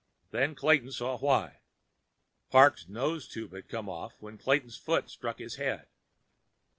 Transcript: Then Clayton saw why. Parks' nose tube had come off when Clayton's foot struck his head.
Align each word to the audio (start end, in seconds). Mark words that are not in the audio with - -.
Then 0.31 0.55
Clayton 0.55 0.91
saw 0.93 1.19
why. 1.19 1.59
Parks' 2.49 2.87
nose 2.87 3.27
tube 3.27 3.53
had 3.53 3.69
come 3.69 3.87
off 3.87 4.19
when 4.19 4.39
Clayton's 4.39 4.75
foot 4.75 5.11
struck 5.11 5.37
his 5.37 5.57
head. 5.57 5.85